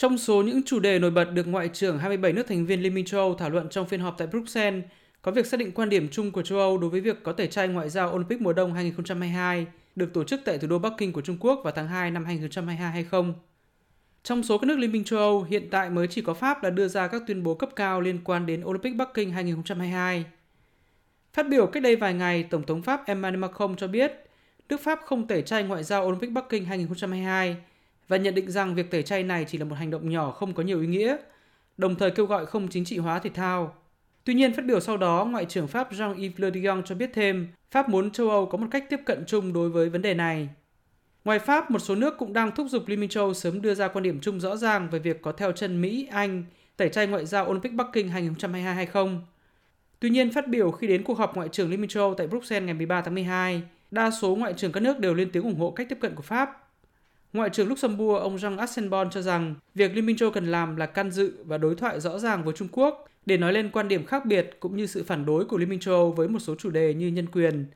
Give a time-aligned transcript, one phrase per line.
[0.00, 2.94] Trong số những chủ đề nổi bật được Ngoại trưởng 27 nước thành viên Liên
[2.94, 4.84] minh châu Âu thảo luận trong phiên họp tại Bruxelles,
[5.22, 7.46] có việc xác định quan điểm chung của châu Âu đối với việc có tẩy
[7.46, 9.66] chay ngoại giao Olympic mùa đông 2022
[9.96, 12.24] được tổ chức tại thủ đô Bắc Kinh của Trung Quốc vào tháng 2 năm
[12.24, 13.34] 2022 hay không.
[14.22, 16.70] Trong số các nước Liên minh châu Âu, hiện tại mới chỉ có Pháp là
[16.70, 20.24] đưa ra các tuyên bố cấp cao liên quan đến Olympic Bắc Kinh 2022.
[21.32, 24.12] Phát biểu cách đây vài ngày, Tổng thống Pháp Emmanuel Macron cho biết
[24.68, 27.56] nước Pháp không tẩy chay ngoại giao Olympic Bắc Kinh 2022
[28.10, 30.54] và nhận định rằng việc tẩy chay này chỉ là một hành động nhỏ không
[30.54, 31.16] có nhiều ý nghĩa,
[31.76, 33.74] đồng thời kêu gọi không chính trị hóa thể thao.
[34.24, 37.48] Tuy nhiên, phát biểu sau đó, Ngoại trưởng Pháp Jean-Yves Le Drian cho biết thêm,
[37.70, 40.48] Pháp muốn châu Âu có một cách tiếp cận chung đối với vấn đề này.
[41.24, 43.88] Ngoài Pháp, một số nước cũng đang thúc giục Liên minh châu sớm đưa ra
[43.88, 46.44] quan điểm chung rõ ràng về việc có theo chân Mỹ, Anh
[46.76, 49.22] tẩy chay ngoại giao Olympic Bắc Kinh 2022 hay không.
[50.00, 52.66] Tuy nhiên, phát biểu khi đến cuộc họp Ngoại trưởng Liên minh châu tại Bruxelles
[52.66, 55.70] ngày 13 tháng 12, đa số ngoại trưởng các nước đều lên tiếng ủng hộ
[55.70, 56.69] cách tiếp cận của Pháp.
[57.32, 60.86] Ngoại trưởng Luxembourg ông Jean Asselborn cho rằng việc Liên minh châu cần làm là
[60.86, 64.06] can dự và đối thoại rõ ràng với Trung Quốc để nói lên quan điểm
[64.06, 66.70] khác biệt cũng như sự phản đối của Liên minh châu với một số chủ
[66.70, 67.66] đề như nhân quyền.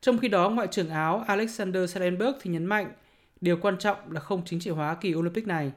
[0.00, 2.92] Trong khi đó, Ngoại trưởng Áo Alexander Schellenberg thì nhấn mạnh
[3.40, 5.72] điều quan trọng là không chính trị hóa kỳ Olympic này.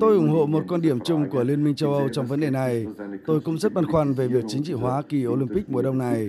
[0.00, 2.50] Tôi ủng hộ một quan điểm chung của Liên minh châu Âu trong vấn đề
[2.50, 2.86] này.
[3.26, 6.28] Tôi cũng rất băn khoăn về việc chính trị hóa kỳ Olympic mùa đông này.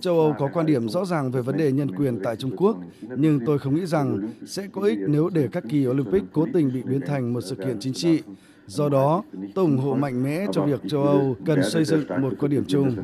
[0.00, 2.76] Châu Âu có quan điểm rõ ràng về vấn đề nhân quyền tại Trung Quốc,
[3.16, 6.72] nhưng tôi không nghĩ rằng sẽ có ích nếu để các kỳ Olympic cố tình
[6.72, 8.22] bị biến thành một sự kiện chính trị.
[8.66, 9.22] Do đó,
[9.54, 12.64] tôi ủng hộ mạnh mẽ cho việc châu Âu cần xây dựng một quan điểm
[12.68, 12.96] chung.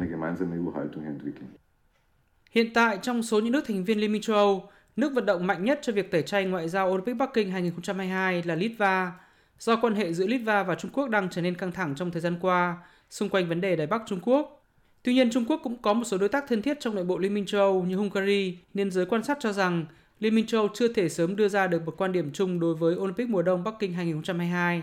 [2.50, 4.62] Hiện tại, trong số những nước thành viên Liên minh châu Âu,
[4.96, 8.42] Nước vận động mạnh nhất cho việc tẩy chay ngoại giao Olympic Bắc Kinh 2022
[8.42, 9.12] là Litva,
[9.58, 12.20] do quan hệ giữa Litva và Trung Quốc đang trở nên căng thẳng trong thời
[12.20, 12.76] gian qua
[13.10, 14.66] xung quanh vấn đề Đài Bắc Trung Quốc.
[15.02, 17.18] Tuy nhiên, Trung Quốc cũng có một số đối tác thân thiết trong nội bộ
[17.18, 19.86] Liên minh châu Âu như Hungary, nên giới quan sát cho rằng
[20.20, 22.74] Liên minh châu Âu chưa thể sớm đưa ra được một quan điểm chung đối
[22.74, 24.82] với Olympic mùa đông Bắc Kinh 2022.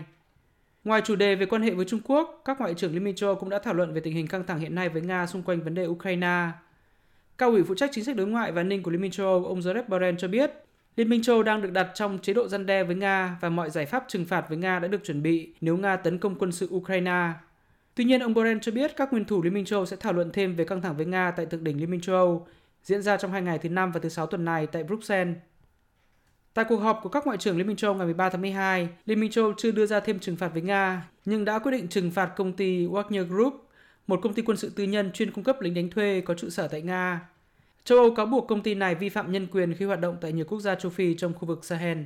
[0.84, 3.28] Ngoài chủ đề về quan hệ với Trung Quốc, các ngoại trưởng Liên minh châu
[3.30, 5.42] Âu cũng đã thảo luận về tình hình căng thẳng hiện nay với Nga xung
[5.42, 6.48] quanh vấn đề Ukraine.
[7.38, 9.26] Cao ủy phụ trách chính sách đối ngoại và an ninh của Liên minh châu
[9.26, 10.50] Âu, ông Joseph Borrell cho biết,
[10.96, 13.48] Liên minh châu Âu đang được đặt trong chế độ răn đe với Nga và
[13.48, 16.34] mọi giải pháp trừng phạt với Nga đã được chuẩn bị nếu Nga tấn công
[16.38, 17.32] quân sự Ukraine.
[17.94, 20.12] Tuy nhiên, ông Borrell cho biết các nguyên thủ Liên minh châu Âu sẽ thảo
[20.12, 22.46] luận thêm về căng thẳng với Nga tại thượng đỉnh Liên minh châu Âu
[22.82, 25.36] diễn ra trong hai ngày thứ Năm và thứ Sáu tuần này tại Bruxelles.
[26.54, 28.88] Tại cuộc họp của các ngoại trưởng Liên minh châu Âu ngày 13 tháng 12,
[29.06, 31.72] Liên minh châu Âu chưa đưa ra thêm trừng phạt với Nga, nhưng đã quyết
[31.72, 33.63] định trừng phạt công ty Wagner Group,
[34.06, 36.50] một công ty quân sự tư nhân chuyên cung cấp lính đánh thuê có trụ
[36.50, 37.28] sở tại Nga
[37.84, 40.32] Châu Âu cáo buộc công ty này vi phạm nhân quyền khi hoạt động tại
[40.32, 41.98] nhiều quốc gia châu Phi trong khu vực Sahel.